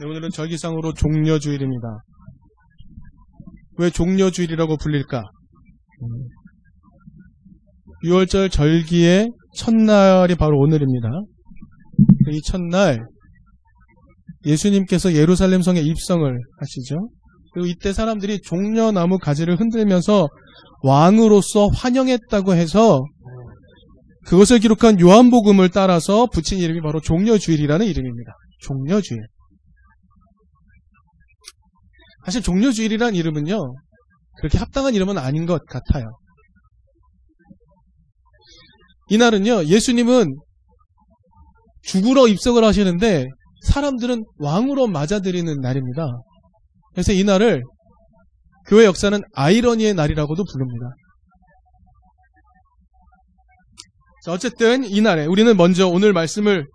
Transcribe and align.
네, 0.00 0.06
오늘은 0.06 0.30
절기상으로 0.30 0.94
종려주일입니다. 0.94 2.02
왜 3.76 3.90
종려주일이라고 3.90 4.78
불릴까? 4.78 5.22
6월절 8.04 8.50
절기의 8.50 9.30
첫날이 9.54 10.36
바로 10.36 10.58
오늘입니다. 10.58 11.06
이 12.30 12.40
첫날 12.40 13.06
예수님께서 14.46 15.12
예루살렘 15.12 15.60
성에 15.60 15.80
입성을 15.80 16.40
하시죠. 16.60 17.10
그리고 17.52 17.66
이때 17.66 17.92
사람들이 17.92 18.40
종려나무 18.40 19.18
가지를 19.18 19.60
흔들면서 19.60 20.28
왕으로서 20.82 21.66
환영했다고 21.74 22.54
해서 22.54 23.04
그것을 24.24 24.60
기록한 24.60 24.98
요한복음을 24.98 25.68
따라서 25.68 26.24
붙인 26.24 26.58
이름이 26.58 26.80
바로 26.80 27.00
종려주일이라는 27.00 27.84
이름입니다. 27.84 28.32
종려주일. 28.60 29.20
사실 32.24 32.42
종려주일이라는 32.42 33.14
이름은요, 33.14 33.74
그렇게 34.38 34.58
합당한 34.58 34.94
이름은 34.94 35.18
아닌 35.18 35.46
것 35.46 35.64
같아요. 35.66 36.10
이날은요, 39.08 39.64
예수님은 39.64 40.36
죽으러 41.82 42.28
입성을 42.28 42.62
하시는데 42.62 43.26
사람들은 43.62 44.24
왕으로 44.38 44.86
맞아들이는 44.86 45.60
날입니다. 45.60 46.06
그래서 46.92 47.12
이날을 47.12 47.62
교회 48.66 48.84
역사는 48.84 49.20
아이러니의 49.34 49.94
날이라고도 49.94 50.44
부릅니다. 50.44 50.86
자, 54.22 54.32
어쨌든 54.32 54.84
이날에 54.84 55.26
우리는 55.26 55.56
먼저 55.56 55.88
오늘 55.88 56.12
말씀을 56.12 56.66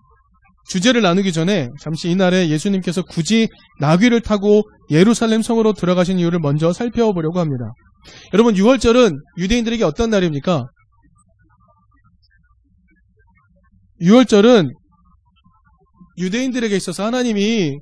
주제를 0.67 1.01
나누기 1.01 1.31
전에 1.31 1.69
잠시 1.79 2.09
이날에 2.09 2.49
예수님께서 2.49 3.03
굳이 3.03 3.47
나귀를 3.79 4.21
타고 4.21 4.63
예루살렘 4.89 5.41
성으로 5.41 5.73
들어가신 5.73 6.19
이유를 6.19 6.39
먼저 6.39 6.73
살펴보려고 6.73 7.40
합니다. 7.40 7.73
여러분 8.34 8.55
6월절은 8.55 9.17
유대인들에게 9.37 9.84
어떤 9.84 10.09
날입니까? 10.09 10.67
6월절은 14.01 14.70
유대인들에게 16.17 16.75
있어서 16.75 17.05
하나님이 17.05 17.77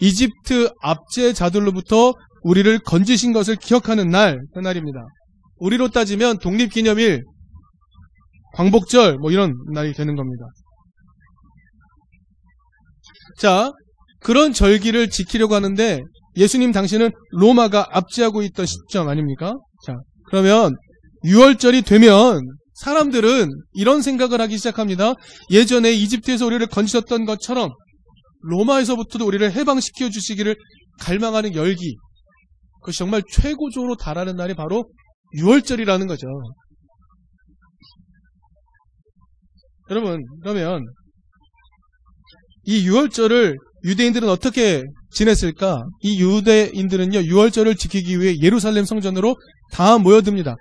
이집트 0.00 0.70
압제자들로부터 0.82 2.14
우리를 2.42 2.78
건지신 2.80 3.32
것을 3.32 3.56
기억하는 3.56 4.08
날, 4.08 4.40
그 4.54 4.60
날입니다. 4.60 5.00
우리로 5.58 5.88
따지면 5.88 6.38
독립기념일, 6.38 7.24
광복절, 8.54 9.18
뭐 9.18 9.30
이런 9.30 9.54
날이 9.72 9.92
되는 9.94 10.14
겁니다. 10.16 10.46
자, 13.38 13.72
그런 14.20 14.52
절기를 14.52 15.10
지키려고 15.10 15.54
하는데 15.54 16.00
예수님 16.36 16.72
당신은 16.72 17.10
로마가 17.30 17.88
압제하고 17.90 18.42
있던 18.42 18.66
시점 18.66 19.08
아닙니까? 19.08 19.54
자, 19.84 19.96
그러면 20.26 20.76
6월절이 21.24 21.84
되면 21.86 22.40
사람들은 22.74 23.48
이런 23.72 24.02
생각을 24.02 24.40
하기 24.42 24.58
시작합니다. 24.58 25.14
예전에 25.50 25.92
이집트에서 25.92 26.46
우리를 26.46 26.66
건지셨던 26.66 27.24
것처럼 27.24 27.70
로마에서부터도 28.42 29.26
우리를 29.26 29.50
해방시켜 29.50 30.10
주시기를 30.10 30.56
갈망하는 31.00 31.54
열기. 31.54 31.96
그것이 32.80 32.98
정말 32.98 33.22
최고조로 33.30 33.96
달하는 33.96 34.36
날이 34.36 34.54
바로 34.54 34.84
6월절이라는 35.38 36.06
거죠. 36.06 36.26
여러분, 39.90 40.24
그러면 40.42 40.84
이 42.66 42.88
6월절을 42.88 43.56
유대인들은 43.84 44.28
어떻게 44.28 44.84
지냈을까? 45.10 45.84
이 46.00 46.20
유대인들은요, 46.20 47.20
6월절을 47.20 47.78
지키기 47.78 48.20
위해 48.20 48.36
예루살렘 48.42 48.84
성전으로 48.84 49.36
다 49.72 49.98
모여듭니다. 49.98 50.56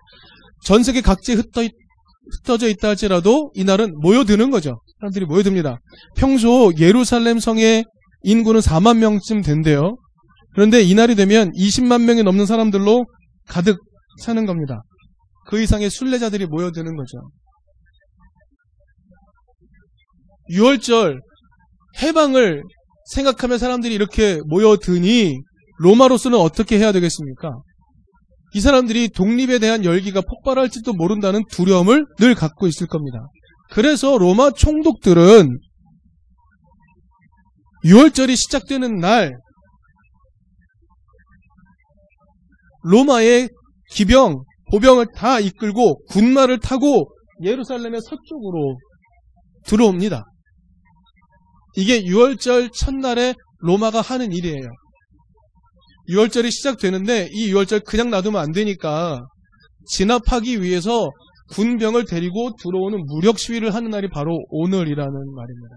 전 0.64 0.84
세계 0.84 1.02
각지에 1.02 1.36
흩어, 1.36 1.62
흩어 1.64 2.58
져 2.58 2.68
있다 2.70 2.90
할지라도 2.90 3.52
이날은 3.56 4.00
모여드는 4.00 4.52
거죠. 4.52 4.80
사람들이 5.00 5.26
모여듭니다. 5.26 5.80
평소 6.16 6.72
예루살렘 6.78 7.40
성의 7.40 7.84
인구는 8.24 8.62
4만 8.62 8.98
명쯤 8.98 9.42
된대요. 9.42 9.98
그런데 10.54 10.82
이날이 10.82 11.16
되면 11.16 11.52
20만 11.52 12.04
명이 12.04 12.24
넘는 12.24 12.46
사람들로 12.46 13.06
가득 13.48 13.80
차는 14.22 14.46
겁니다. 14.46 14.84
그 15.48 15.62
이상의 15.62 15.90
순례자들이 15.90 16.46
모여드는 16.46 16.96
거죠. 16.96 17.18
6월절 20.52 21.20
해방을 22.02 22.64
생각하면 23.06 23.58
사람들이 23.58 23.94
이렇게 23.94 24.40
모여드니 24.48 25.40
로마로서는 25.78 26.38
어떻게 26.38 26.78
해야 26.78 26.92
되겠습니까? 26.92 27.52
이 28.54 28.62
사람들이 28.62 29.10
독립에 29.10 29.60
대한 29.60 29.84
열기가 29.84 30.22
폭발할지도 30.22 30.94
모른다는 30.94 31.44
두려움을 31.50 32.06
늘 32.18 32.36
갖고 32.36 32.68
있을 32.68 32.88
겁니다. 32.88 33.20
그래서 33.70 34.18
로마 34.18 34.52
총독들은 34.52 35.60
6월절이 37.84 38.36
시작되는 38.36 38.98
날 38.98 39.38
로마의 42.84 43.50
기병, 43.92 44.44
보병을 44.72 45.08
다 45.16 45.40
이끌고 45.40 46.06
군마를 46.06 46.60
타고 46.60 47.10
예루살렘의 47.44 48.02
서쪽으로 48.02 48.78
들어옵니다. 49.66 50.24
이게 51.78 52.04
6월절 52.04 52.72
첫날에 52.74 53.34
로마가 53.60 54.02
하는 54.02 54.32
일이에요. 54.32 54.68
6월절이 56.10 56.52
시작되는데 56.52 57.30
이 57.32 57.52
6월절 57.52 57.84
그냥 57.84 58.10
놔두면 58.10 58.42
안 58.42 58.52
되니까 58.52 59.26
진압하기 59.88 60.62
위해서 60.62 61.10
군병을 61.50 62.06
데리고 62.06 62.52
들어오는 62.62 63.06
무력 63.06 63.40
시위를 63.40 63.74
하는 63.74 63.90
날이 63.90 64.10
바로 64.10 64.44
오늘이라는 64.50 65.12
말입니다. 65.12 65.76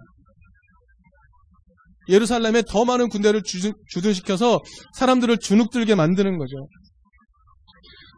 예루살렘에 2.09 2.63
더 2.67 2.85
많은 2.87 3.09
군대를 3.09 3.43
주둔시켜서 3.89 4.61
사람들을 4.95 5.39
주눅들게 5.39 5.95
만드는 5.95 6.39
거죠. 6.39 6.57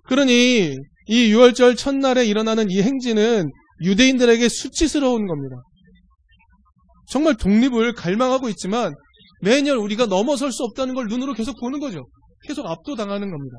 그러니 0.07 0.77
이 1.07 1.33
6월절 1.33 1.77
첫날에 1.77 2.25
일어나는 2.25 2.71
이 2.71 2.83
행진은 2.83 3.51
유대인들에게 3.83 4.49
수치스러운 4.49 5.27
겁니다. 5.27 5.57
정말 7.11 7.35
독립을 7.37 7.95
갈망하고 7.95 8.49
있지만 8.51 8.93
매년 9.43 9.79
우리가 9.79 10.07
넘어설 10.07 10.53
수 10.53 10.63
없다는 10.65 10.95
걸 10.95 11.07
눈으로 11.07 11.35
계속 11.35 11.59
보는 11.59 11.81
거죠. 11.81 12.07
계속 12.47 12.67
압도당하는 12.67 13.31
겁니다. 13.31 13.59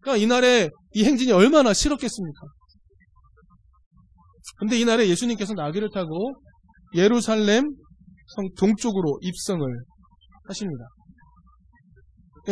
그러니까 0.00 0.22
이날에 0.22 0.68
이 0.92 1.04
행진이 1.04 1.32
얼마나 1.32 1.72
싫었겠습니까? 1.72 2.40
근데 4.58 4.78
이날에 4.78 5.08
예수님께서 5.08 5.54
나귀를 5.54 5.90
타고 5.92 6.34
예루살렘 6.94 7.64
성 8.28 8.48
동쪽으로 8.58 9.18
입성을 9.22 9.66
하십니다. 10.48 10.84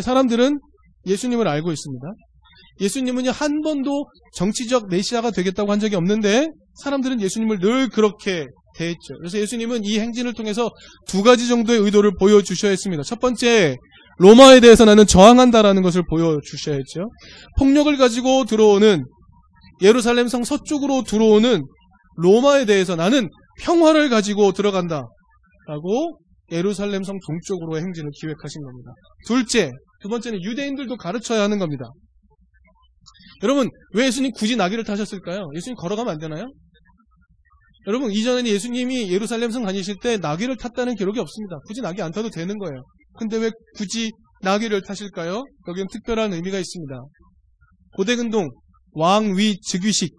사람들은 0.00 0.60
예수님을 1.06 1.48
알고 1.48 1.72
있습니다. 1.72 2.06
예수님은 2.80 3.28
한 3.28 3.60
번도 3.62 4.06
정치적 4.34 4.88
메시아가 4.88 5.30
되겠다고 5.30 5.70
한 5.70 5.80
적이 5.80 5.96
없는데 5.96 6.48
사람들은 6.82 7.20
예수님을 7.20 7.58
늘 7.60 7.88
그렇게 7.88 8.46
대했죠. 8.76 9.16
그래서 9.18 9.38
예수님은 9.38 9.84
이 9.84 9.98
행진을 9.98 10.34
통해서 10.34 10.70
두 11.06 11.22
가지 11.22 11.48
정도의 11.48 11.80
의도를 11.80 12.12
보여주셔야 12.18 12.70
했습니다. 12.70 13.02
첫 13.02 13.20
번째, 13.20 13.76
로마에 14.18 14.60
대해서 14.60 14.84
나는 14.84 15.06
저항한다라는 15.06 15.82
것을 15.82 16.02
보여주셔야 16.08 16.76
했죠. 16.76 17.10
폭력을 17.58 17.96
가지고 17.96 18.44
들어오는 18.44 19.04
예루살렘 19.82 20.28
성 20.28 20.44
서쪽으로 20.44 21.02
들어오는 21.02 21.62
로마에 22.16 22.64
대해서 22.64 22.96
나는 22.96 23.28
평화를 23.60 24.08
가지고 24.08 24.52
들어간다. 24.52 25.02
라고 25.66 26.18
예루살렘 26.52 27.02
성 27.02 27.18
동쪽으로 27.26 27.78
행진을 27.78 28.10
기획하신 28.20 28.62
겁니다. 28.62 28.92
둘째, 29.26 29.72
두 30.00 30.08
번째는 30.08 30.42
유대인들도 30.42 30.96
가르쳐야 30.96 31.42
하는 31.42 31.58
겁니다. 31.58 31.84
여러분, 33.42 33.68
왜 33.94 34.06
예수님 34.06 34.32
굳이 34.32 34.56
나귀를 34.56 34.84
타셨을까요? 34.84 35.48
예수님 35.54 35.74
걸어가면 35.76 36.12
안 36.12 36.18
되나요? 36.18 36.46
여러분 37.86 38.10
이전에는 38.10 38.46
예수님이 38.50 39.10
예루살렘 39.10 39.50
성 39.50 39.64
다니실 39.64 39.96
때 40.00 40.16
나귀를 40.16 40.56
탔다는 40.56 40.94
기록이 40.94 41.20
없습니다. 41.20 41.58
굳이 41.66 41.80
나귀 41.80 42.00
안 42.02 42.12
타도 42.12 42.30
되는 42.30 42.58
거예요. 42.58 42.82
근데 43.18 43.36
왜 43.36 43.50
굳이 43.76 44.10
나귀를 44.42 44.82
타실까요? 44.82 45.44
여기는 45.68 45.88
특별한 45.88 46.32
의미가 46.32 46.58
있습니다. 46.58 46.94
고대근동 47.96 48.48
왕위 48.92 49.60
즉위식, 49.60 50.14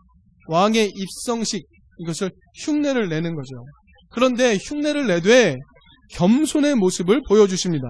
왕의 0.48 0.94
입성식 0.96 1.66
이것을 2.00 2.32
흉내를 2.56 3.10
내는 3.10 3.36
거죠. 3.36 3.56
그런데 4.12 4.58
흉내를 4.58 5.08
내되 5.08 5.56
겸손의 6.12 6.76
모습을 6.76 7.22
보여주십니다. 7.28 7.88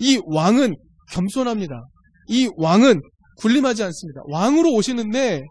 이 0.00 0.20
왕은 0.26 0.76
겸손합니다. 1.10 1.82
이 2.28 2.48
왕은 2.56 3.00
군림하지 3.38 3.82
않습니다. 3.84 4.20
왕으로 4.28 4.72
오시는데 4.72 5.42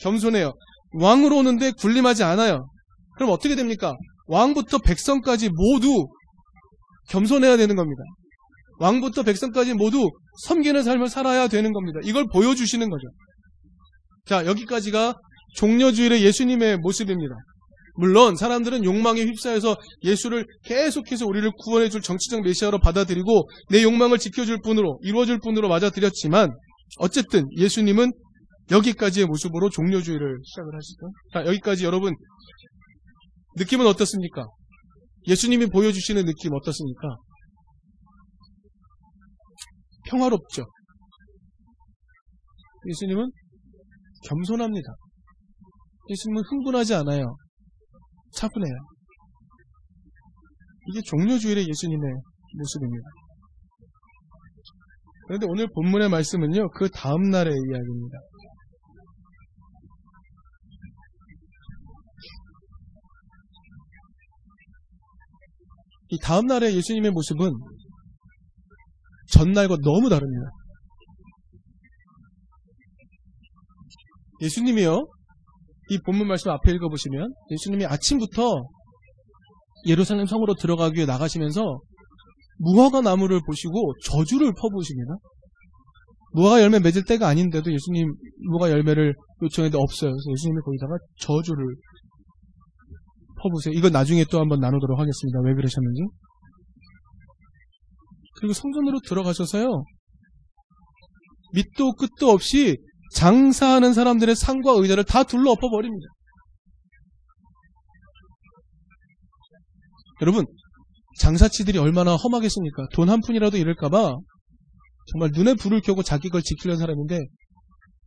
겸손해요. 0.00 0.54
왕으로 0.94 1.38
오는데 1.38 1.72
군림하지 1.72 2.22
않아요. 2.24 2.66
그럼 3.16 3.30
어떻게 3.30 3.54
됩니까? 3.54 3.94
왕부터 4.26 4.78
백성까지 4.78 5.50
모두 5.50 6.06
겸손해야 7.08 7.56
되는 7.56 7.76
겁니다. 7.76 8.02
왕부터 8.78 9.22
백성까지 9.22 9.74
모두 9.74 10.08
섬기는 10.44 10.82
삶을 10.82 11.08
살아야 11.08 11.48
되는 11.48 11.72
겁니다. 11.72 12.00
이걸 12.04 12.26
보여주시는 12.32 12.88
거죠. 12.88 13.08
자, 14.24 14.46
여기까지가 14.46 15.14
종려주일의 15.54 16.22
예수님의 16.22 16.78
모습입니다. 16.78 17.34
물론 17.94 18.36
사람들은 18.36 18.84
욕망에 18.84 19.22
휩싸여서 19.22 19.76
예수를 20.02 20.46
계속해서 20.64 21.26
우리를 21.26 21.50
구원해 21.58 21.90
줄 21.90 22.00
정치적 22.00 22.40
메시아로 22.42 22.78
받아들이고 22.78 23.48
내 23.68 23.82
욕망을 23.82 24.18
지켜줄 24.18 24.60
분으로 24.62 24.98
이루어줄 25.02 25.40
분으로 25.40 25.68
맞아들였지만 25.68 26.52
어쨌든 26.98 27.46
예수님은 27.56 28.12
여기까지의 28.70 29.26
모습으로 29.26 29.68
종려주의를 29.68 30.38
시작을 30.42 30.74
하시죠. 30.74 31.12
자, 31.32 31.44
여기까지 31.46 31.84
여러분 31.84 32.14
느낌은 33.56 33.86
어떻습니까? 33.86 34.46
예수님이 35.26 35.66
보여주시는 35.66 36.24
느낌 36.24 36.52
어떻습니까? 36.54 37.16
평화롭죠. 40.08 40.64
예수님은 42.88 43.30
겸손합니다. 44.24 44.94
예수님은 46.08 46.42
흥분하지 46.42 46.94
않아요. 46.94 47.36
차분해요. 48.32 48.74
이게 50.88 51.00
종료주일의 51.06 51.68
예수님의 51.68 52.12
모습입니다. 52.58 53.08
그런데 55.26 55.46
오늘 55.48 55.68
본문의 55.72 56.08
말씀은요, 56.08 56.70
그 56.70 56.90
다음 56.90 57.30
날의 57.30 57.52
이야기입니다. 57.52 58.18
이 66.12 66.18
다음 66.18 66.46
날의 66.46 66.76
예수님의 66.76 67.10
모습은 67.10 67.50
전날과 69.30 69.78
너무 69.82 70.10
다릅니다. 70.10 70.50
예수님이요, 74.42 75.06
이 75.88 75.98
본문 76.04 76.28
말씀 76.28 76.50
앞에 76.50 76.70
읽어보시면 76.72 77.32
예수님이 77.50 77.86
아침부터 77.86 78.62
예루살렘 79.86 80.26
성으로 80.26 80.54
들어가기 80.54 80.96
위해 80.96 81.06
나가시면서 81.06 81.80
무화과 82.58 83.00
나무를 83.00 83.40
보시고 83.46 83.94
저주를 84.04 84.52
퍼부으십니다. 84.60 85.14
무화과 86.34 86.60
열매 86.60 86.78
맺을 86.78 87.04
때가 87.04 87.26
아닌데도 87.26 87.72
예수님 87.72 88.12
무화과 88.50 88.70
열매를 88.70 89.14
요청했는데 89.42 89.78
없어요. 89.80 90.10
그래서 90.10 90.30
예수님이 90.30 90.60
거기다가 90.60 90.98
저주를 91.20 91.64
퍼부으세요. 93.42 93.74
이건 93.74 93.92
나중에 93.92 94.24
또 94.30 94.40
한번 94.40 94.60
나누도록 94.60 94.98
하겠습니다. 94.98 95.40
왜 95.44 95.54
그러셨는지. 95.54 96.02
그리고 98.36 98.52
성전으로 98.54 99.00
들어가셔서요. 99.00 99.84
밑도 101.54 101.92
끝도 101.94 102.30
없이 102.30 102.78
장사하는 103.14 103.92
사람들의 103.92 104.34
상과 104.36 104.72
의자를 104.72 105.04
다 105.04 105.22
둘러 105.22 105.50
엎어버립니다. 105.52 106.06
여러분, 110.22 110.46
장사치들이 111.18 111.78
얼마나 111.78 112.16
험하겠습니까? 112.16 112.86
돈 112.94 113.08
한 113.10 113.20
푼이라도 113.20 113.58
잃을까봐 113.58 114.16
정말 115.06 115.30
눈에 115.34 115.54
불을 115.54 115.80
켜고 115.82 116.02
자기 116.02 116.30
걸 116.30 116.42
지키려는 116.42 116.78
사람인데 116.78 117.20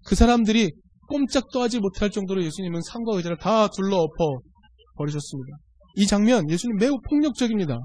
그 0.06 0.16
사람들이 0.16 0.72
꼼짝도 1.08 1.62
하지 1.62 1.80
못할 1.80 2.10
정도로 2.10 2.44
예수님은 2.44 2.82
상과 2.82 3.16
의자를 3.18 3.38
다 3.38 3.68
둘러 3.68 3.98
엎어 3.98 4.40
버리셨습니다. 4.98 5.58
이 5.98 6.06
장면 6.08 6.50
예수님 6.50 6.78
매우 6.78 6.98
폭력적입니다. 7.10 7.78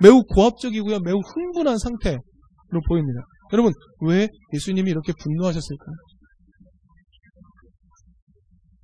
매우 0.00 0.22
고압적이고요. 0.22 1.00
매우 1.00 1.18
흥분한 1.18 1.78
상태로 1.78 2.20
보입니다. 2.88 3.20
여러분, 3.52 3.72
왜 4.02 4.28
예수님이 4.54 4.90
이렇게 4.90 5.12
분노하셨을까요? 5.20 5.94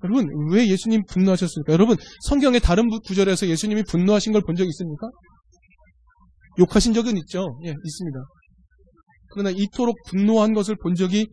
여러분, 0.05 0.27
왜 0.53 0.67
예수님 0.69 1.03
분노하셨습니까? 1.09 1.73
여러분, 1.73 1.97
성경의 2.29 2.61
다른 2.61 2.89
구절에서 2.89 3.47
예수님이 3.49 3.83
분노하신 3.85 4.33
걸 4.33 4.43
본 4.43 4.57
적 4.57 4.67
있습니까? 4.67 5.09
욕하신 6.59 6.93
적은 6.95 7.17
있죠. 7.19 7.59
예, 7.65 7.69
있습니다. 7.71 8.19
그러나 9.33 9.51
이토록 9.51 9.97
분노한 10.09 10.53
것을 10.55 10.77
본 10.77 10.95
적이 10.95 11.27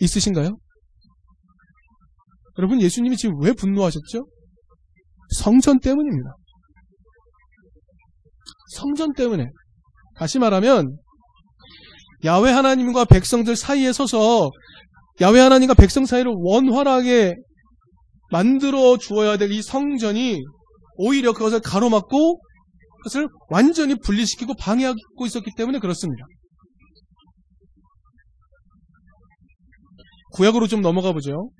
있으신가요? 0.00 0.56
여러분, 2.58 2.80
예수님이 2.80 3.16
지금 3.16 3.40
왜 3.42 3.52
분노하셨죠? 3.52 4.26
성전 5.32 5.80
때문입니다. 5.80 6.30
성전 8.74 9.12
때문에. 9.12 9.46
다시 10.16 10.38
말하면, 10.38 10.96
야외 12.24 12.50
하나님과 12.50 13.04
백성들 13.06 13.56
사이에 13.56 13.92
서서 13.92 14.50
야외 15.20 15.40
하나님과 15.40 15.74
백성 15.74 16.06
사이를 16.06 16.32
원활하게 16.34 17.34
만들어 18.30 18.96
주어야 18.96 19.36
될 19.36 19.50
이 19.52 19.60
성전이 19.60 20.40
오히려 20.96 21.32
그것을 21.32 21.60
가로막고 21.60 22.40
그것을 22.98 23.28
완전히 23.50 23.94
분리시키고 23.96 24.54
방해하고 24.54 25.26
있었기 25.26 25.50
때문에 25.56 25.80
그렇습니다. 25.80 26.24
구약으로 30.32 30.66
좀 30.68 30.80
넘어가 30.80 31.12
보죠. 31.12 31.50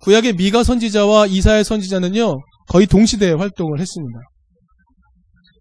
구약의 0.00 0.34
미가 0.34 0.62
선지자와 0.64 1.26
이사의 1.26 1.64
선지자는요, 1.64 2.38
거의 2.68 2.86
동시대에 2.86 3.32
활동을 3.32 3.80
했습니다. 3.80 4.18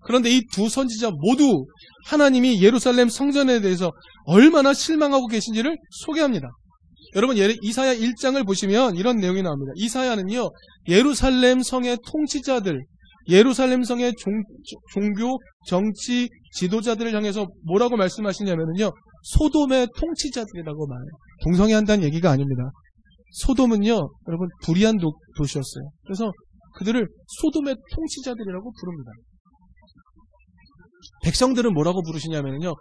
그런데 0.04 0.30
이 0.32 0.42
두 0.54 0.70
선지자 0.70 1.12
모두 1.12 1.66
하나님이 2.08 2.64
예루살렘 2.64 3.10
성전에 3.10 3.62
대해서 3.62 3.92
얼마나 4.26 4.74
실망하고 4.74 5.28
계신지를 5.28 5.78
소개합니다. 6.06 6.50
여러분 7.16 7.38
이사야 7.38 7.96
1장을 7.96 8.44
보시면 8.46 8.96
이런 8.96 9.18
내용이 9.18 9.42
나옵니다. 9.42 9.72
이사야는요 9.76 10.50
예루살렘 10.88 11.62
성의 11.62 11.98
통치자들, 12.08 12.80
예루살렘 13.28 13.84
성의 13.84 14.14
종, 14.18 14.34
종교, 14.94 15.38
정치 15.68 16.30
지도자들을 16.54 17.14
향해서 17.14 17.48
뭐라고 17.66 17.98
말씀하시냐면요 17.98 18.92
소돔의 19.24 19.90
통치자들이라고 19.96 20.88
말해요. 20.88 21.12
동성애 21.44 21.74
한다는 21.74 22.04
얘기가 22.06 22.32
아닙니다. 22.32 22.72
소돔은요 23.32 24.10
여러분 24.28 24.50
불의한 24.64 24.98
도, 24.98 25.14
도시였어요. 25.38 25.90
그래서 26.04 26.32
그들을 26.76 27.08
소돔의 27.42 27.76
통치자들이라고 27.96 28.72
부릅니다. 28.80 29.12
백성들은 31.24 31.74
뭐라고 31.74 32.02
부르시냐면요. 32.04 32.74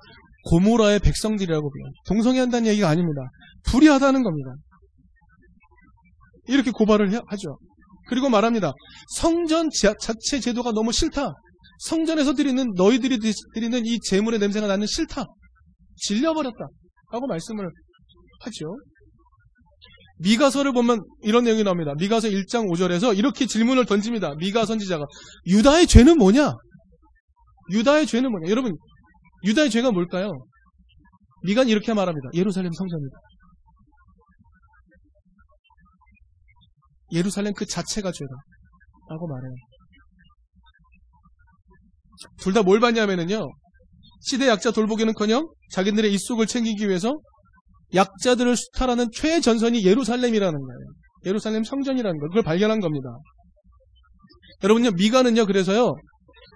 고모라의 0.44 1.00
백성들이라고 1.00 1.70
불러요. 1.70 1.92
동성애 2.06 2.40
한다는 2.40 2.68
얘기가 2.68 2.88
아닙니다. 2.88 3.22
불의하다는 3.64 4.22
겁니다. 4.22 4.50
이렇게 6.46 6.70
고발을 6.70 7.12
하죠. 7.26 7.58
그리고 8.08 8.30
말합니다. 8.30 8.72
성전 9.14 9.68
자체 9.70 10.40
제도가 10.40 10.72
너무 10.72 10.92
싫다. 10.92 11.32
성전에서 11.80 12.34
드리는 12.34 12.72
너희들이 12.74 13.18
드리는 13.54 13.84
이 13.84 14.00
재물의 14.00 14.40
냄새가 14.40 14.66
나는 14.66 14.86
싫다. 14.86 15.26
질려버렸다. 15.96 16.66
라고 17.12 17.26
말씀을 17.26 17.68
하죠. 18.40 18.76
미가서를 20.20 20.72
보면 20.72 21.00
이런 21.22 21.44
내용이 21.44 21.62
나옵니다. 21.64 21.94
미가서 21.96 22.28
1장 22.28 22.68
5절에서 22.68 23.16
이렇게 23.16 23.46
질문을 23.46 23.86
던집니다. 23.86 24.34
미가 24.36 24.66
선지자가 24.66 25.04
유다의 25.46 25.86
죄는 25.86 26.18
뭐냐? 26.18 26.54
유다의 27.72 28.06
죄는 28.06 28.30
뭐냐? 28.30 28.50
여러분, 28.50 28.76
유다의 29.44 29.70
죄가 29.70 29.92
뭘까요? 29.92 30.32
미간 31.44 31.68
이렇게 31.68 31.94
말합니다. 31.94 32.28
예루살렘 32.34 32.72
성전이다. 32.72 33.16
예루살렘 37.12 37.52
그 37.54 37.64
자체가 37.66 38.10
죄다. 38.12 38.30
라고 39.08 39.26
말해요. 39.28 39.52
둘 42.40 42.52
다 42.52 42.62
뭘 42.62 42.80
봤냐면요. 42.80 43.48
시대 44.20 44.48
약자 44.48 44.72
돌보기는커녕 44.72 45.48
자기들의 45.70 46.12
입속을 46.12 46.46
챙기기 46.46 46.88
위해서 46.88 47.16
약자들을 47.94 48.56
수탈하는 48.56 49.08
최전선이 49.12 49.84
예루살렘이라는 49.84 50.58
거예요. 50.58 50.80
예루살렘 51.26 51.64
성전이라는 51.64 52.20
걸 52.20 52.28
그걸 52.28 52.42
발견한 52.42 52.80
겁니다. 52.80 53.08
여러분요 54.62 54.90
미가는요 54.92 55.46
그래서요 55.46 55.94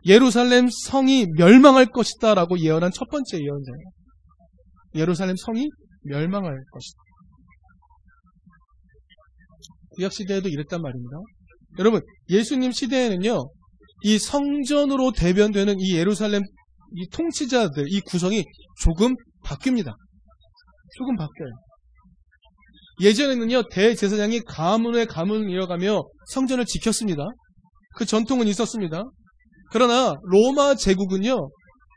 예루살렘 0.06 0.68
성이 0.68 1.26
멸망할 1.36 1.86
것이다 1.86 2.34
라고 2.34 2.58
예언한 2.58 2.90
첫 2.92 3.08
번째 3.08 3.38
예언자예요. 3.38 3.84
예루살렘 4.96 5.36
성이 5.36 5.68
멸망할 6.04 6.52
것이다. 6.72 6.98
구약 9.90 10.12
시대에도 10.12 10.48
이랬단 10.48 10.80
말입니다. 10.80 11.16
여러분, 11.78 12.00
예수님 12.28 12.72
시대에는요, 12.72 13.44
이 14.04 14.18
성전으로 14.18 15.12
대변되는 15.12 15.76
이 15.78 15.94
예루살렘 15.96 16.42
이 16.94 17.08
통치자들, 17.08 17.86
이 17.88 18.00
구성이 18.00 18.44
조금 18.80 19.14
바뀝니다. 19.44 19.94
조금 20.96 21.16
바뀌어요. 21.16 21.50
예전에는요, 23.00 23.68
대제사장이 23.70 24.40
가문의 24.40 25.06
가문을 25.06 25.50
이어가며 25.50 26.02
성전을 26.28 26.66
지켰습니다. 26.66 27.26
그 27.96 28.04
전통은 28.04 28.46
있었습니다. 28.48 29.04
그러나 29.70 30.14
로마 30.22 30.74
제국은요, 30.74 31.48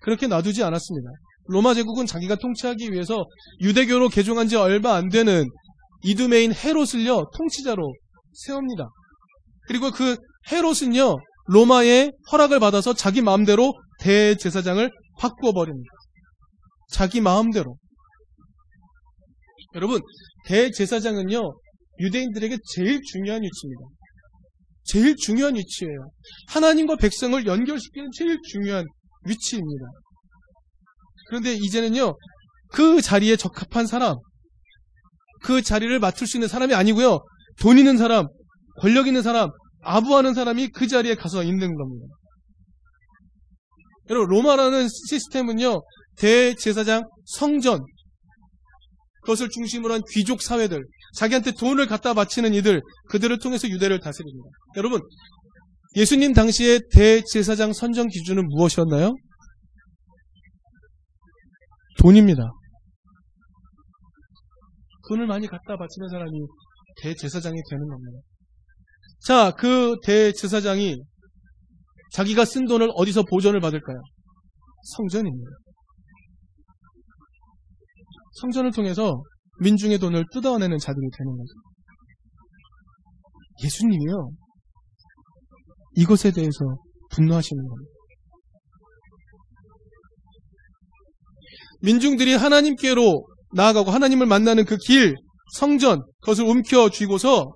그렇게 0.01 0.27
놔두지 0.27 0.63
않았습니다. 0.63 1.09
로마 1.47 1.73
제국은 1.73 2.05
자기가 2.05 2.35
통치하기 2.35 2.91
위해서 2.91 3.25
유대교로 3.61 4.09
개종한 4.09 4.47
지 4.47 4.55
얼마 4.55 4.95
안 4.95 5.09
되는 5.09 5.45
이두메인 6.03 6.53
헤롯을요 6.53 7.25
통치자로 7.35 7.93
세웁니다. 8.33 8.87
그리고 9.67 9.91
그 9.91 10.17
헤롯은요 10.51 11.17
로마의 11.47 12.11
허락을 12.31 12.59
받아서 12.59 12.93
자기 12.93 13.21
마음대로 13.21 13.73
대제사장을 13.99 14.89
바꾸어 15.19 15.53
버립니다. 15.53 15.89
자기 16.89 17.21
마음대로. 17.21 17.77
여러분 19.75 20.01
대제사장은요 20.45 21.53
유대인들에게 21.99 22.57
제일 22.73 23.01
중요한 23.01 23.41
위치입니다. 23.41 23.85
제일 24.83 25.15
중요한 25.15 25.55
위치예요. 25.55 26.09
하나님과 26.47 26.95
백성을 26.97 27.45
연결시키는 27.45 28.09
제일 28.13 28.37
중요한 28.51 28.85
위치입니다. 29.25 29.85
그런데 31.27 31.53
이제는요, 31.53 32.15
그 32.69 33.01
자리에 33.01 33.35
적합한 33.35 33.87
사람, 33.87 34.15
그 35.41 35.61
자리를 35.61 35.97
맡을 35.99 36.27
수 36.27 36.37
있는 36.37 36.47
사람이 36.47 36.73
아니고요, 36.75 37.19
돈 37.59 37.77
있는 37.77 37.97
사람, 37.97 38.27
권력 38.79 39.07
있는 39.07 39.21
사람, 39.23 39.49
아부하는 39.81 40.33
사람이 40.33 40.69
그 40.69 40.87
자리에 40.87 41.15
가서 41.15 41.43
있는 41.43 41.75
겁니다. 41.75 42.05
여러분, 44.09 44.29
로마라는 44.29 44.87
시스템은요, 45.09 45.81
대제사장, 46.17 47.03
성전, 47.25 47.79
그것을 49.25 49.49
중심으로 49.49 49.95
한 49.95 50.01
귀족 50.13 50.41
사회들, 50.41 50.85
자기한테 51.15 51.51
돈을 51.51 51.87
갖다 51.87 52.13
바치는 52.13 52.53
이들, 52.53 52.81
그들을 53.09 53.37
통해서 53.39 53.67
유대를 53.67 53.99
다스립니다. 53.99 54.49
여러분, 54.77 55.01
예수님 55.95 56.33
당시의 56.33 56.81
대제사장 56.91 57.73
선정 57.73 58.07
기준은 58.07 58.47
무엇이었나요? 58.47 59.15
돈입니다. 61.99 62.43
돈을 65.09 65.25
많이 65.27 65.47
갖다 65.47 65.77
바치는 65.77 66.09
사람이 66.09 66.31
대제사장이 67.01 67.55
되는 67.69 67.87
겁니다. 67.87 68.19
자, 69.25 69.51
그 69.57 69.95
대제사장이 70.03 70.97
자기가 72.11 72.45
쓴 72.45 72.65
돈을 72.65 72.89
어디서 72.93 73.23
보전을 73.23 73.59
받을까요? 73.59 73.97
성전입니다. 74.97 75.49
성전을 78.35 78.71
통해서 78.71 79.21
민중의 79.59 79.99
돈을 79.99 80.25
뜯어내는 80.31 80.77
자들이 80.77 81.07
되는 81.17 81.31
거죠. 81.37 81.53
예수님이요. 83.63 84.29
이것에 85.97 86.31
대해서 86.31 86.59
분노하시는 87.11 87.63
겁니다. 87.67 87.91
민중들이 91.81 92.33
하나님께로 92.33 93.25
나아가고 93.53 93.91
하나님을 93.91 94.25
만나는 94.25 94.65
그 94.65 94.75
길, 94.77 95.15
성전, 95.53 96.01
그것을 96.21 96.43
움켜쥐고서 96.45 97.53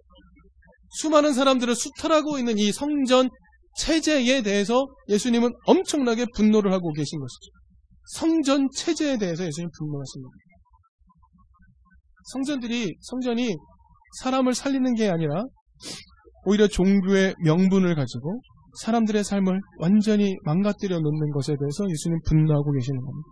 수많은 0.92 1.34
사람들을 1.34 1.76
수탈하고 1.76 2.38
있는 2.38 2.58
이 2.58 2.72
성전 2.72 3.30
체제에 3.78 4.42
대해서 4.42 4.86
예수님은 5.10 5.52
엄청나게 5.66 6.28
분노를 6.36 6.72
하고 6.72 6.92
계신 6.94 7.20
것이죠. 7.20 7.52
성전 8.06 8.68
체제에 8.76 9.18
대해서 9.18 9.46
예수님 9.46 9.70
분노하십니다. 9.78 10.30
성전들이, 12.32 12.96
성전이 13.02 13.56
사람을 14.22 14.54
살리는 14.54 14.96
게 14.96 15.10
아니라 15.10 15.44
오히려 16.46 16.68
종교의 16.68 17.36
명분을 17.44 17.96
가지고 17.96 18.42
사람들의 18.82 19.24
삶을 19.24 19.60
완전히 19.80 20.36
망가뜨려 20.44 21.00
놓는 21.00 21.32
것에 21.32 21.56
대해서 21.60 21.90
예수님 21.90 22.20
분노하고 22.26 22.72
계시는 22.72 23.00
겁니다. 23.00 23.30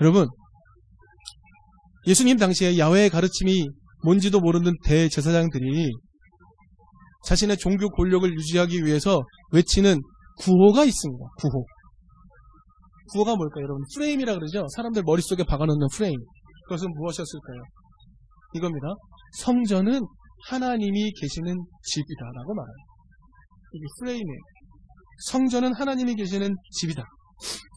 여러분, 0.00 0.28
예수님 2.06 2.36
당시에 2.36 2.78
야외의 2.78 3.10
가르침이 3.10 3.68
뭔지도 4.04 4.40
모르는 4.40 4.72
대제사장들이 4.84 5.90
자신의 7.24 7.56
종교 7.56 7.90
권력을 7.90 8.32
유지하기 8.32 8.84
위해서 8.84 9.22
외치는 9.52 9.98
구호가 10.38 10.84
있습니다. 10.84 11.24
구호. 11.40 11.66
구호가 13.12 13.34
뭘까요, 13.36 13.64
여러분? 13.64 13.82
프레임이라 13.94 14.34
그러죠? 14.34 14.66
사람들 14.74 15.02
머릿속에 15.04 15.44
박아놓는 15.44 15.88
프레임. 15.92 16.16
그것은 16.66 16.92
무엇이었을까요? 16.94 17.62
이겁니다. 18.54 18.88
성전은 19.38 20.00
하나님이 20.48 21.12
계시는 21.12 21.56
집이다라고 21.82 22.54
말합니다. 22.54 22.84
이게 23.72 23.84
프레임이에요. 23.98 24.40
성전은 25.26 25.74
하나님이 25.74 26.14
계시는 26.14 26.54
집이다. 26.72 27.04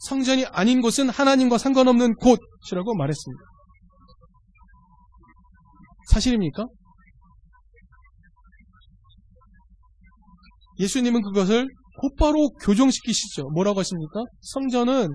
성전이 0.08 0.46
아닌 0.46 0.80
곳은 0.80 1.08
하나님과 1.10 1.58
상관없는 1.58 2.14
곳이라고 2.16 2.94
말했습니다. 2.94 3.44
사실입니까? 6.10 6.64
예수님은 10.78 11.22
그것을 11.22 11.68
곧바로 12.00 12.48
교정시키시죠. 12.64 13.50
뭐라고 13.50 13.80
하십니까? 13.80 14.24
성전은 14.40 15.08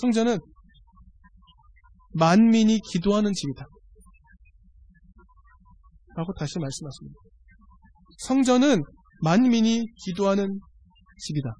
성전은 0.00 0.38
만민이 2.14 2.80
기도하는 2.92 3.32
집이다. 3.32 3.66
라고 6.16 6.32
다시 6.38 6.58
말씀하십니다. 6.58 7.18
성전은 8.18 8.82
만민이 9.22 9.84
기도하는 10.04 10.58
집이다. 11.18 11.54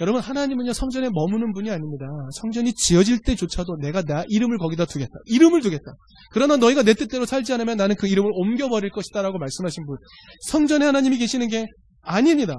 여러분 0.00 0.20
하나님은요 0.20 0.72
성전에 0.72 1.10
머무는 1.12 1.52
분이 1.52 1.70
아닙니다. 1.70 2.06
성전이 2.34 2.72
지어질 2.74 3.20
때조차도 3.20 3.76
내가 3.76 4.02
나 4.02 4.24
이름을 4.28 4.58
거기다 4.58 4.86
두겠다. 4.86 5.12
이름을 5.26 5.60
두겠다. 5.60 5.92
그러나 6.32 6.56
너희가 6.56 6.82
내 6.82 6.94
뜻대로 6.94 7.26
살지 7.26 7.52
않으면 7.52 7.76
나는 7.76 7.94
그 7.96 8.06
이름을 8.06 8.30
옮겨버릴 8.32 8.90
것이다 8.90 9.22
라고 9.22 9.38
말씀하신 9.38 9.84
분. 9.86 9.96
성전에 10.48 10.86
하나님이 10.86 11.18
계시는 11.18 11.48
게 11.48 11.66
아닙니다. 12.00 12.56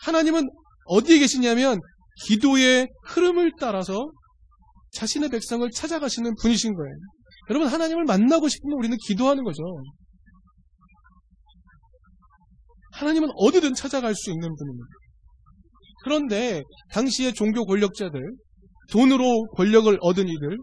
하나님은 0.00 0.48
어디에 0.86 1.20
계시냐면 1.20 1.80
기도의 2.24 2.88
흐름을 3.06 3.52
따라서 3.60 4.10
자신의 4.92 5.28
백성을 5.30 5.68
찾아가시는 5.70 6.34
분이신 6.40 6.74
거예요. 6.74 6.94
여러분 7.50 7.68
하나님을 7.68 8.04
만나고 8.04 8.48
싶으면 8.48 8.78
우리는 8.78 8.96
기도하는 9.06 9.44
거죠. 9.44 9.62
하나님은 12.92 13.28
어디든 13.36 13.74
찾아갈 13.74 14.14
수 14.14 14.30
있는 14.30 14.54
분입니다. 14.54 14.86
그런데 16.04 16.62
당시의 16.90 17.34
종교 17.34 17.64
권력자들, 17.64 18.20
돈으로 18.90 19.46
권력을 19.56 19.96
얻은 20.00 20.28
이들, 20.28 20.58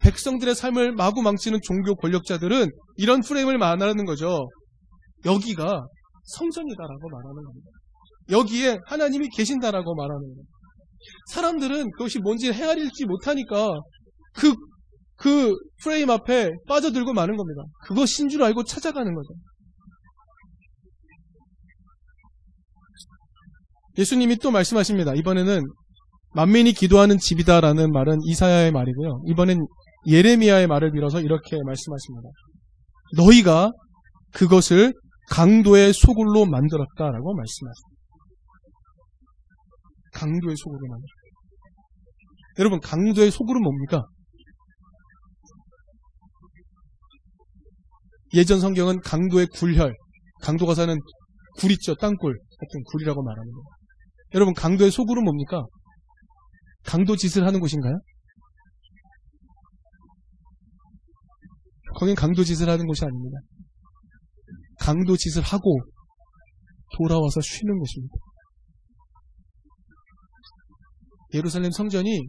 백성들의 0.00 0.54
삶을 0.54 0.92
마구 0.92 1.22
망치는 1.22 1.60
종교 1.62 1.94
권력자들은 1.94 2.70
이런 2.96 3.20
프레임을 3.20 3.58
말하는 3.58 4.04
거죠. 4.04 4.48
여기가 5.24 5.86
성전이다라고 6.24 7.08
말하는 7.08 7.42
겁니다. 7.44 7.70
여기에 8.30 8.78
하나님이 8.86 9.28
계신다라고 9.36 9.94
말하는 9.94 10.20
겁니다. 10.20 10.59
사람들은 11.32 11.90
그것이 11.92 12.18
뭔지 12.18 12.52
헤아릴지 12.52 13.06
못하니까 13.06 13.72
그, 14.34 14.54
그 15.16 15.54
프레임 15.82 16.10
앞에 16.10 16.50
빠져들고 16.68 17.12
마는 17.12 17.36
겁니다. 17.36 17.62
그것인 17.84 18.28
줄 18.28 18.42
알고 18.42 18.64
찾아가는 18.64 19.14
거죠. 19.14 19.28
예수님이 23.98 24.36
또 24.36 24.50
말씀하십니다. 24.50 25.14
이번에는 25.14 25.62
만민이 26.34 26.72
기도하는 26.72 27.18
집이다라는 27.18 27.92
말은 27.92 28.18
이사야의 28.24 28.70
말이고요. 28.70 29.22
이번엔 29.26 29.66
예레미야의 30.06 30.68
말을 30.68 30.92
빌어서 30.92 31.20
이렇게 31.20 31.58
말씀하십니다. 31.64 32.28
너희가 33.16 33.72
그것을 34.32 34.94
강도의 35.30 35.92
소굴로 35.92 36.46
만들었다라고 36.46 37.34
말씀하십니다. 37.34 37.99
강도의 40.12 40.56
소굴로 40.56 40.88
만들었다. 40.88 41.20
여러분, 42.58 42.80
강도의 42.80 43.30
소굴은 43.30 43.62
뭡니까? 43.62 44.04
예전 48.34 48.60
성경은 48.60 49.00
강도의 49.00 49.46
굴혈, 49.46 49.94
강도가 50.42 50.74
사는 50.74 50.96
굴 51.58 51.72
있죠, 51.72 51.94
땅굴 51.96 52.38
같은 52.60 52.82
굴이라고 52.92 53.22
말합니다. 53.22 53.58
여러분 54.34 54.54
강도의 54.54 54.90
소굴은 54.90 55.24
뭡니까? 55.24 55.64
강도 56.84 57.16
짓을 57.16 57.44
하는 57.46 57.60
곳인가요? 57.60 57.98
거긴 61.96 62.14
강도 62.14 62.44
짓을 62.44 62.68
하는 62.68 62.86
곳이 62.86 63.04
아닙니다. 63.04 63.38
강도 64.78 65.16
짓을 65.16 65.42
하고 65.42 65.80
돌아와서 66.96 67.40
쉬는 67.40 67.78
곳입니다. 67.78 68.14
예루살렘 71.34 71.70
성전이 71.70 72.28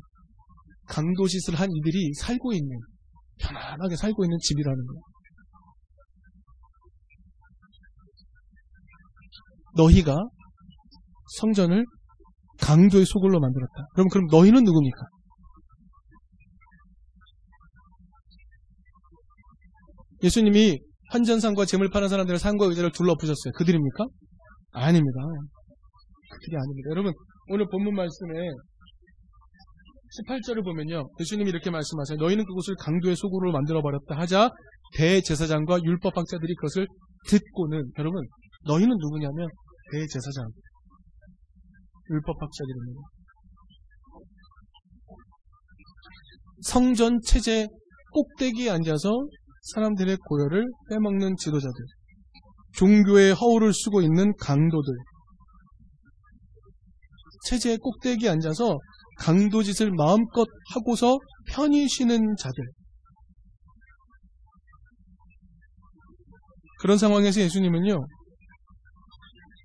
강도 0.88 1.28
짓을 1.28 1.56
한 1.56 1.70
이들이 1.72 2.14
살고 2.14 2.54
있는 2.54 2.78
편안하게 3.40 3.96
살고 3.96 4.26
있는 4.26 4.38
집이라는 4.42 4.86
거예요. 4.86 5.02
너희가 9.76 10.18
성전을 11.38 11.86
강도의 12.60 13.06
소굴로 13.06 13.40
만들었다. 13.40 13.88
그럼 13.94 14.10
그럼 14.10 14.28
너희는 14.30 14.64
누굽니까? 14.64 14.98
예수님이 20.24 20.80
환전상과 21.10 21.66
재물 21.66 21.90
파는 21.90 22.10
사람들의 22.10 22.40
상과 22.40 22.66
의자를 22.66 22.92
둘러부셨어요. 22.92 23.54
그들입니까? 23.56 24.06
아닙니다. 24.72 25.20
그들이 26.30 26.58
아닙니다. 26.58 26.90
여러분 26.92 27.14
오늘 27.50 27.68
본문 27.70 27.96
말씀에 27.96 28.50
18절을 30.20 30.64
보면요. 30.64 31.10
예수님이 31.20 31.50
이렇게 31.50 31.70
말씀하세요. 31.70 32.18
너희는 32.18 32.46
그곳을 32.46 32.76
강도의 32.76 33.16
소굴로 33.16 33.52
만들어버렸다 33.52 34.18
하자 34.18 34.50
대제사장과 34.96 35.84
율법학자들이 35.84 36.56
그것을 36.56 36.88
듣고는 37.28 37.92
여러분 37.98 38.26
너희는 38.66 38.98
누구냐면 38.98 39.48
대제사장 39.92 40.50
율법학자들입니다. 42.10 43.02
성전 46.62 47.20
체제 47.22 47.68
꼭대기에 48.12 48.70
앉아서 48.70 49.10
사람들의 49.74 50.18
고열을 50.18 50.68
빼먹는 50.90 51.38
지도자들, 51.38 51.74
종교의 52.74 53.34
허울을 53.34 53.74
쓰고 53.74 54.02
있는 54.02 54.34
강도들, 54.38 54.94
체제의 57.46 57.78
꼭대기에 57.78 58.30
앉아서 58.30 58.78
강도짓을 59.22 59.92
마음껏 59.92 60.48
하고서 60.74 61.20
편히 61.48 61.88
쉬는 61.88 62.36
자들. 62.38 62.64
그런 66.80 66.98
상황에서 66.98 67.40
예수님은요, 67.42 68.04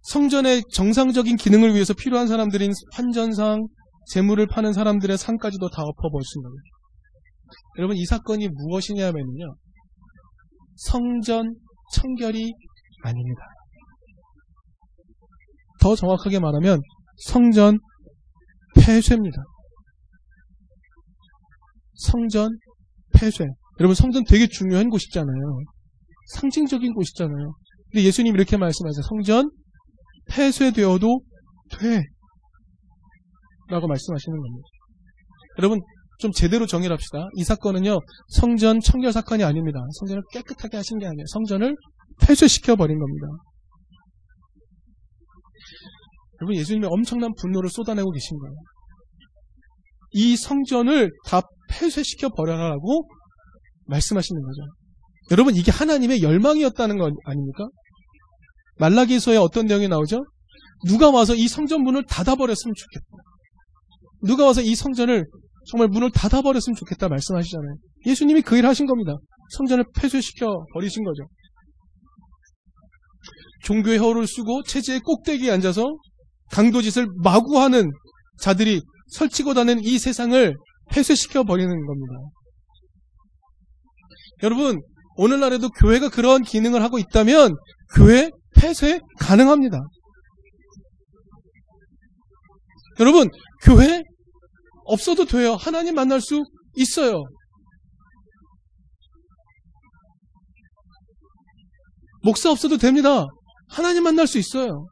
성전의 0.02 0.62
정상적인 0.72 1.36
기능을 1.36 1.74
위해서 1.74 1.94
필요한 1.94 2.28
사람들인 2.28 2.72
환전상, 2.92 3.66
재물을 4.08 4.46
파는 4.46 4.74
사람들의 4.74 5.16
상까지도 5.16 5.70
다 5.70 5.82
엎어버리신 5.82 6.42
거예요. 6.42 6.54
여러분, 7.78 7.96
이 7.96 8.04
사건이 8.04 8.48
무엇이냐면요, 8.48 9.56
성전 10.76 11.54
청결이 11.94 12.52
아닙니다. 13.02 13.40
더 15.80 15.96
정확하게 15.96 16.40
말하면 16.40 16.80
성전 17.16 17.78
폐쇄입니다. 18.80 19.42
성전 21.94 22.50
폐쇄. 23.14 23.46
여러분 23.80 23.94
성전 23.94 24.24
되게 24.24 24.46
중요한 24.46 24.88
곳이잖아요. 24.90 25.60
상징적인 26.34 26.94
곳이잖아요. 26.94 27.54
근데 27.90 28.04
예수님 28.04 28.34
이렇게 28.34 28.56
말씀하세요. 28.56 29.02
성전 29.02 29.50
폐쇄되어도 30.28 31.20
돼. 31.78 32.04
라고 33.68 33.86
말씀하시는 33.86 34.38
겁니다. 34.38 34.68
여러분 35.58 35.80
좀 36.18 36.32
제대로 36.32 36.66
정의를 36.66 36.94
합시다. 36.94 37.28
이 37.36 37.44
사건은요, 37.44 38.00
성전 38.28 38.80
청결 38.80 39.12
사건이 39.12 39.44
아닙니다. 39.44 39.80
성전을 39.98 40.22
깨끗하게 40.32 40.78
하신 40.78 40.98
게 40.98 41.06
아니에요. 41.06 41.24
성전을 41.28 41.76
폐쇄시켜 42.20 42.76
버린 42.76 42.98
겁니다. 42.98 43.26
여러분, 46.40 46.56
예수님이 46.56 46.86
엄청난 46.86 47.32
분노를 47.34 47.70
쏟아내고 47.70 48.10
계신 48.10 48.38
거예요. 48.38 48.54
이 50.12 50.36
성전을 50.36 51.10
다 51.26 51.42
폐쇄시켜 51.68 52.28
버려라라고 52.30 53.08
말씀하시는 53.86 54.42
거죠. 54.42 54.60
여러분, 55.30 55.54
이게 55.56 55.70
하나님의 55.70 56.22
열망이었다는 56.22 56.98
거 56.98 57.10
아닙니까? 57.24 57.68
말라기서에 58.78 59.36
어떤 59.36 59.66
내용이 59.66 59.88
나오죠? 59.88 60.24
누가 60.86 61.10
와서 61.10 61.34
이 61.34 61.48
성전 61.48 61.82
문을 61.82 62.04
닫아버렸으면 62.04 62.74
좋겠다. 62.76 63.06
누가 64.22 64.44
와서 64.44 64.60
이 64.60 64.74
성전을 64.74 65.26
정말 65.70 65.88
문을 65.88 66.10
닫아버렸으면 66.12 66.76
좋겠다 66.76 67.08
말씀하시잖아요. 67.08 67.76
예수님이 68.06 68.42
그 68.42 68.56
일을 68.56 68.68
하신 68.68 68.86
겁니다. 68.86 69.16
성전을 69.50 69.84
폐쇄시켜 69.96 70.64
버리신 70.74 71.04
거죠. 71.04 71.24
종교의 73.64 73.98
허를 73.98 74.26
쓰고 74.26 74.62
체제의 74.62 75.00
꼭대기에 75.00 75.50
앉아서 75.50 75.84
강도짓을 76.52 77.06
마구 77.22 77.60
하는 77.60 77.90
자들이 78.38 78.80
설치고 79.08 79.54
다는 79.54 79.82
이 79.82 79.98
세상을 79.98 80.54
폐쇄시켜 80.90 81.44
버리는 81.44 81.68
겁니다. 81.68 82.14
여러분, 84.42 84.80
오늘날에도 85.16 85.68
교회가 85.70 86.10
그러한 86.10 86.42
기능을 86.42 86.82
하고 86.82 86.98
있다면 86.98 87.54
교회 87.94 88.30
폐쇄 88.54 89.00
가능합니다. 89.18 89.78
여러분, 93.00 93.28
교회 93.62 94.02
없어도 94.84 95.24
돼요. 95.24 95.54
하나님 95.54 95.94
만날 95.94 96.20
수 96.20 96.44
있어요. 96.76 97.24
목사 102.22 102.50
없어도 102.50 102.76
됩니다. 102.76 103.24
하나님 103.68 104.02
만날 104.02 104.26
수 104.26 104.38
있어요. 104.38 104.86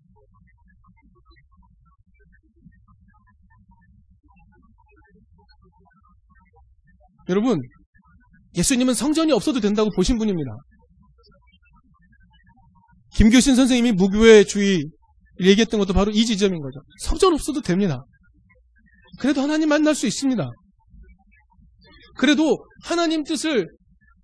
여러분, 7.28 7.60
예수님은 8.56 8.94
성전이 8.94 9.32
없어도 9.32 9.60
된다고 9.60 9.90
보신 9.94 10.18
분입니다. 10.18 10.50
김교신 13.16 13.54
선생님이 13.54 13.92
무교회주의 13.92 14.84
얘기했던 15.40 15.80
것도 15.80 15.92
바로 15.92 16.10
이 16.10 16.24
지점인 16.26 16.60
거죠. 16.60 16.80
성전 17.00 17.32
없어도 17.32 17.60
됩니다. 17.60 18.04
그래도 19.18 19.40
하나님 19.40 19.68
만날 19.68 19.94
수 19.94 20.06
있습니다. 20.06 20.50
그래도 22.16 22.56
하나님 22.84 23.24
뜻을 23.24 23.68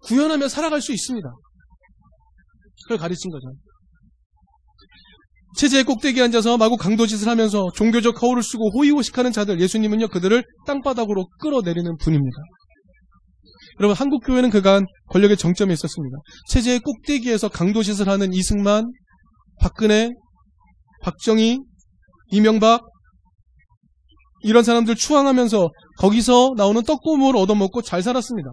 구현하며 0.02 0.48
살아갈 0.48 0.80
수 0.80 0.92
있습니다. 0.92 1.28
그걸 2.84 2.98
가르친 2.98 3.30
거죠. 3.30 3.46
체제의 5.56 5.84
꼭대기에 5.84 6.22
앉아서 6.24 6.56
마구 6.56 6.76
강도짓을 6.76 7.28
하면서 7.28 7.70
종교적 7.74 8.22
허울을 8.22 8.42
쓰고 8.42 8.70
호의호식하는 8.70 9.32
자들 9.32 9.60
예수님은요 9.60 10.08
그들을 10.08 10.44
땅바닥으로 10.66 11.26
끌어내리는 11.40 11.96
분입니다. 11.98 12.36
여러분 13.80 13.96
한국 13.96 14.20
교회는 14.24 14.50
그간 14.50 14.84
권력의 15.08 15.38
정점에 15.38 15.72
있었습니다. 15.72 16.18
체제의 16.50 16.80
꼭대기에서 16.80 17.48
강도짓을 17.48 18.08
하는 18.08 18.32
이승만, 18.32 18.92
박근혜, 19.58 20.10
박정희, 21.02 21.58
이명박 22.30 22.82
이런 24.42 24.62
사람들 24.64 24.96
추앙하면서 24.96 25.70
거기서 25.98 26.52
나오는 26.56 26.82
떡고물 26.82 27.36
얻어먹고 27.36 27.82
잘 27.82 28.02
살았습니다. 28.02 28.50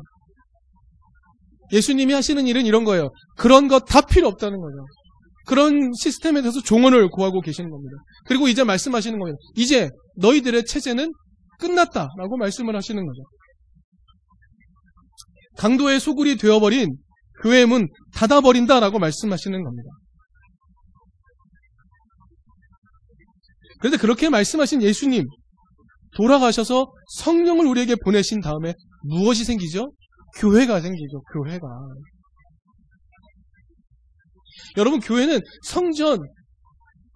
예수님이 1.73 2.13
하시는 2.13 2.47
일은 2.47 2.65
이런 2.65 2.85
거예요. 2.85 3.09
그런 3.37 3.67
것 3.67 3.79
다 3.79 4.01
필요 4.01 4.29
없다는 4.29 4.59
거죠. 4.59 4.77
그런 5.45 5.91
시스템에 5.93 6.41
대해서 6.41 6.61
종언을 6.61 7.09
구하고 7.09 7.41
계시는 7.41 7.69
겁니다. 7.69 7.97
그리고 8.25 8.47
이제 8.47 8.63
말씀하시는 8.63 9.19
거예요. 9.19 9.35
이제 9.55 9.89
너희들의 10.17 10.65
체제는 10.65 11.11
끝났다라고 11.59 12.37
말씀을 12.37 12.75
하시는 12.75 13.05
거죠. 13.05 13.21
강도의 15.58 16.00
소굴이 16.00 16.38
되어버린 16.38 16.96
교회의 17.41 17.65
문 17.65 17.88
닫아버린다라고 18.13 19.00
말씀하시는 19.00 19.63
겁니다. 19.63 19.89
그런데 23.80 23.98
그렇게 23.98 24.30
말씀하신 24.30 24.82
예수님, 24.82 25.26
돌아가셔서 26.15 26.91
성령을 27.17 27.65
우리에게 27.67 27.96
보내신 28.04 28.41
다음에 28.41 28.74
무엇이 29.04 29.43
생기죠? 29.43 29.91
교회가 30.39 30.82
생기죠. 30.82 31.22
교회가. 31.34 31.67
여러분 34.78 35.00
교회는 35.00 35.39
성전 35.63 36.20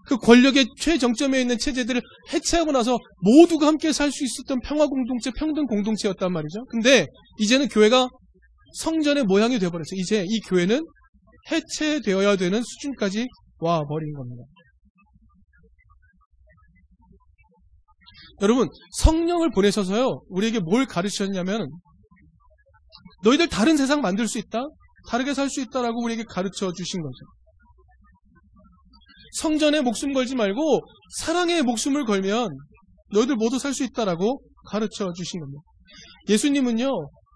그 0.08 0.18
권력의 0.18 0.68
최정점에 0.80 1.42
있는 1.42 1.58
체제들을 1.58 2.02
해체하고 2.34 2.72
나서 2.72 2.98
모두가 3.22 3.68
함께 3.68 3.92
살 3.94 4.12
수 4.12 4.24
있었던 4.24 4.60
평화 4.62 4.88
공동체, 4.88 5.32
평등 5.32 5.66
공동체였단 5.68 6.32
말이죠. 6.32 6.66
근데 6.66 7.08
이제는 7.40 7.68
교회가 7.70 8.08
성전의 8.74 9.24
모양이 9.26 9.60
되어버렸어요. 9.60 10.00
이제 10.00 10.26
이 10.28 10.40
교회는 10.42 10.86
해체되어야 11.52 12.36
되는 12.38 12.62
수준까지 12.64 13.28
와 13.60 13.84
버린 13.84 14.14
겁니다. 14.14 14.44
여러분 18.42 18.68
성령을 18.98 19.52
보내셔서요 19.52 20.22
우리에게 20.30 20.60
뭘 20.60 20.86
가르치셨냐면 20.86 21.70
너희들 23.24 23.48
다른 23.50 23.78
세상 23.78 24.02
만들 24.02 24.28
수 24.28 24.40
있다 24.40 24.64
다르게 25.10 25.34
살 25.34 25.50
수 25.50 25.62
있다라고 25.62 26.04
우리에게 26.04 26.24
가르쳐 26.28 26.72
주신 26.72 27.02
거죠 27.02 27.18
성전에 29.34 29.82
목숨 29.82 30.14
걸지 30.14 30.36
말고 30.36 30.82
사랑에 31.18 31.62
목숨을 31.62 32.06
걸면 32.06 32.50
너희들 33.12 33.36
모두 33.36 33.60
살 33.60 33.74
수 33.74 33.84
있다라고 33.84 34.42
가르쳐 34.66 35.14
주신 35.14 35.40
겁니다 35.40 35.62
예수님은요 36.30 36.90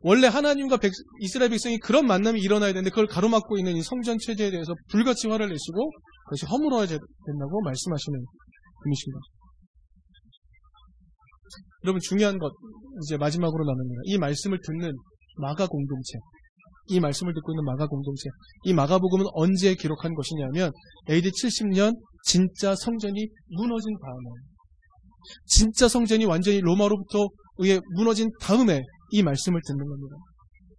원래 0.08 0.28
하나님과 0.28 0.78
백, 0.78 0.92
이스라엘 1.20 1.50
백성이 1.50 1.80
그런 1.80 2.06
만남이 2.06 2.40
일어나야 2.40 2.74
되는데 2.74 2.92
그걸 2.92 3.08
가로막고 3.08 3.58
있는 3.58 3.76
이 3.76 3.82
성전 3.82 4.20
체제에 4.20 4.52
대해서 4.52 4.76
불같이 4.90 5.28
화를 5.28 5.50
내시고 5.50 5.92
그것이 6.26 6.46
허물어야 6.46 6.86
된다고 6.86 7.62
말씀하시는 7.64 8.20
분이십니다 8.84 9.20
여러분 11.86 12.00
중요한 12.02 12.38
것 12.38 12.54
이제 13.04 13.18
마지막으로 13.18 13.66
남습니다. 13.66 14.02
이 14.06 14.18
말씀을 14.20 14.60
듣는 14.64 14.96
마가 15.38 15.66
공동체. 15.66 16.20
이 16.88 17.00
말씀을 17.00 17.34
듣고 17.34 17.54
있는 17.54 17.64
마가 17.64 17.88
공동체. 17.88 18.30
이 18.64 18.74
마가복음은 18.74 19.26
언제 19.34 19.74
기록한 19.74 20.14
것이냐면 20.14 20.72
AD 21.10 21.32
70년 21.32 21.96
진짜 22.24 22.76
성전이 22.76 23.28
무너진 23.50 23.98
다음에 24.00 24.30
진짜 25.46 25.88
성전이 25.88 26.26
완전히 26.26 26.62
로마로부터 26.62 27.28
의해 27.58 27.80
무너진 27.96 28.30
다음에 28.40 28.84
이 29.12 29.24
말씀을 29.24 29.62
듣는 29.66 29.86
겁니다. 29.86 30.16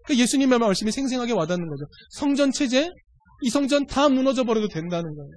그러니까 0.04 0.22
예수님의 0.22 0.58
말씀이 0.58 0.90
생생하게 0.92 1.32
와닿는 1.32 1.68
거죠. 1.68 1.84
성전 2.10 2.52
체제, 2.52 2.88
이 3.42 3.50
성전 3.50 3.86
다 3.86 4.08
무너져 4.08 4.44
버려도 4.44 4.68
된다는 4.68 5.14
거예요. 5.14 5.30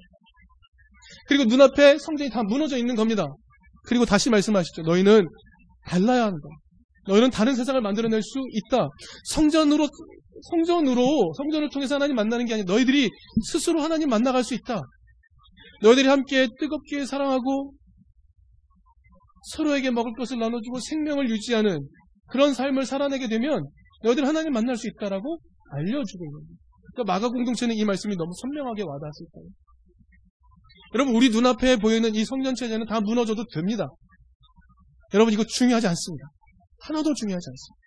그리고 1.27 1.45
눈앞에 1.45 1.97
성전이 1.97 2.29
다 2.29 2.43
무너져 2.43 2.77
있는 2.77 2.95
겁니다. 2.95 3.27
그리고 3.83 4.05
다시 4.05 4.29
말씀하시죠. 4.29 4.83
너희는 4.83 5.27
달라야 5.85 6.25
한다. 6.25 6.47
너희는 7.07 7.31
다른 7.31 7.55
세상을 7.55 7.79
만들어낼 7.81 8.21
수 8.21 8.39
있다. 8.51 8.87
성전으로 9.25 9.87
성전으로 10.51 11.33
성전을 11.35 11.69
통해서 11.69 11.95
하나님 11.95 12.15
만나는 12.15 12.45
게 12.45 12.53
아니라 12.53 12.71
너희들이 12.71 13.09
스스로 13.51 13.81
하나님 13.81 14.09
만나갈 14.09 14.43
수 14.43 14.53
있다. 14.53 14.81
너희들이 15.81 16.07
함께 16.07 16.47
뜨겁게 16.59 17.05
사랑하고 17.05 17.73
서로에게 19.51 19.91
먹을 19.91 20.13
것을 20.17 20.37
나눠주고 20.37 20.79
생명을 20.79 21.29
유지하는 21.29 21.87
그런 22.31 22.53
삶을 22.53 22.85
살아내게 22.85 23.27
되면 23.27 23.65
너희들 24.03 24.27
하나님 24.27 24.53
만날 24.53 24.75
수 24.75 24.87
있다라고 24.87 25.39
알려주고 25.71 26.25
있는 26.25 26.39
거예요. 26.39 26.57
그러니까 26.93 27.13
마가 27.13 27.29
공동체는 27.29 27.75
이 27.75 27.83
말씀이 27.83 28.15
너무 28.15 28.31
선명하게 28.41 28.83
와닿았을 28.83 29.25
거예요. 29.33 29.49
여러분 30.95 31.15
우리 31.15 31.29
눈앞에 31.29 31.77
보이는 31.77 32.13
이 32.15 32.25
성전 32.25 32.55
체제는 32.55 32.87
다 32.87 32.99
무너져도 32.99 33.45
됩니다. 33.53 33.87
여러분 35.13 35.33
이거 35.33 35.43
중요하지 35.43 35.87
않습니다. 35.87 36.25
하나도 36.81 37.13
중요하지 37.13 37.45
않습니다. 37.49 37.79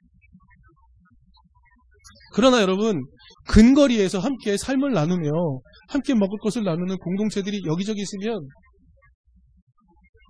그러나 2.35 2.63
여러분 2.63 3.03
근거리에서 3.49 4.19
함께 4.19 4.57
삶을 4.57 4.93
나누며 4.93 5.31
함께 5.89 6.15
먹을 6.15 6.39
것을 6.39 6.65
나누는 6.65 6.97
공동체들이 6.99 7.63
여기저기 7.67 8.03
있으면 8.03 8.47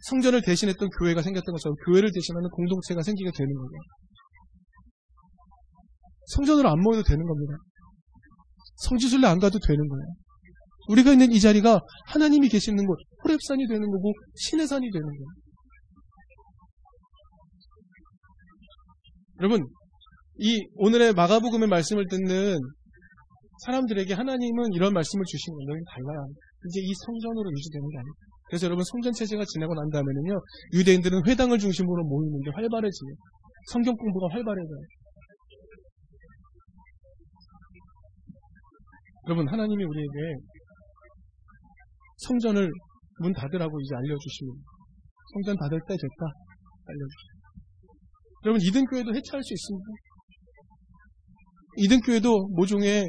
성전을 0.03 0.43
대신했던 0.43 0.89
교회가 0.99 1.23
생겼던 1.23 1.53
것처럼 1.53 1.77
교회를 1.87 2.11
대신하는 2.13 2.49
공동체가 2.51 3.03
생기게 3.03 3.31
되는 3.37 3.55
거예요. 3.55 3.81
성전으로 6.27 6.69
안 6.69 6.81
모여도 6.81 7.03
되는 7.03 7.25
겁니다. 7.25 7.55
성지순례 8.77 9.27
안 9.27 9.39
가도 9.39 9.59
되는 9.59 9.89
거예요. 9.89 10.07
우리가 10.89 11.13
있는 11.13 11.31
이 11.31 11.39
자리가 11.39 11.81
하나님이 12.07 12.49
계시는 12.49 12.85
곳, 12.85 12.99
호랩산이 13.25 13.69
되는 13.69 13.89
거고 13.89 14.13
신의 14.35 14.67
산이 14.67 14.91
되는 14.91 15.07
거예요. 15.07 15.27
여러분, 19.41 19.67
이 20.39 20.67
오늘의 20.75 21.15
마가복음의 21.15 21.69
말씀을 21.69 22.07
듣는 22.09 22.59
사람들에게 23.65 24.13
하나님은 24.15 24.73
이런 24.73 24.93
말씀을 24.93 25.25
주신 25.25 25.55
달라야 25.67 26.19
한다. 26.19 26.35
이제 26.69 26.81
이 26.81 26.93
성전으로 26.95 27.51
유지되는 27.51 27.89
게 27.89 27.99
아니다. 27.99 28.32
그래서 28.53 28.67
여러분 28.67 28.85
성전 28.85 29.15
체제가 29.15 29.47
지나고 29.47 29.73
난 29.73 29.89
다음에는요 29.89 30.39
유대인들은 30.75 31.27
회당을 31.27 31.59
중심으로 31.59 32.05
모이는 32.05 32.39
게 32.43 32.51
활발해지요. 32.51 33.15
성경 33.69 33.97
공부가 33.97 34.29
활발해져요. 34.31 34.81
여러분 39.29 39.49
하나님이 39.49 39.85
우리에게 39.85 40.35
성전을 42.19 42.71
문 43.21 43.33
닫으라고 43.33 43.81
이제 43.81 43.95
알려주시면 43.95 44.55
성전 45.33 45.57
닫을 45.57 45.81
때 45.89 45.95
됐다 45.95 46.33
알려주시면 46.89 47.33
여러분 48.45 48.61
이등교회도 48.61 49.15
해체할 49.15 49.43
수 49.43 49.55
있습니다. 49.55 49.87
이등교회도 51.79 52.49
모종의 52.49 53.09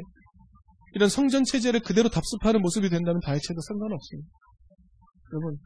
이런 0.94 1.08
성전 1.10 1.44
체제를 1.44 1.80
그대로 1.80 2.08
답습하는 2.08 2.62
모습이 2.62 2.88
된다면 2.88 3.20
다 3.22 3.32
해체도 3.32 3.60
상관없습니다. 3.60 4.43
여러분 5.34 5.58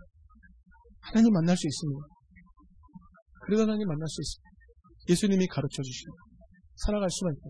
하나님 1.01 1.33
만날 1.33 1.57
수 1.57 1.67
있습니다. 1.67 2.01
그래도 3.45 3.63
하나님 3.63 3.87
만날 3.87 4.09
수 4.09 4.21
있습니다. 4.21 4.49
예수님이 5.11 5.47
가르쳐 5.47 5.83
주시고 5.83 6.17
살아갈 6.77 7.11
수가 7.11 7.31
있다. 7.31 7.43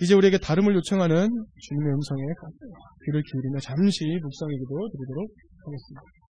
이제 0.00 0.14
우리에게 0.14 0.38
다름을 0.38 0.74
요청하는 0.76 1.28
주님의 1.60 1.92
음성에 1.92 2.22
귀를 3.04 3.22
기울이며 3.22 3.60
잠시 3.60 4.04
묵상의 4.22 4.58
기도 4.58 4.88
드리도록 4.90 5.30
하겠습니다. 5.64 6.14